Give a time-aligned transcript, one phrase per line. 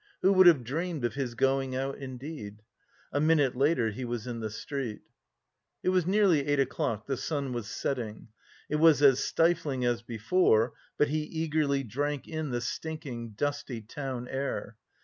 [0.23, 2.63] Who would have dreamed of his going out, indeed?
[3.13, 5.01] A minute later he was in the street.
[5.83, 8.29] It was nearly eight o'clock, the sun was setting.
[8.67, 14.27] It was as stifling as before, but he eagerly drank in the stinking, dusty town
[14.27, 14.75] air.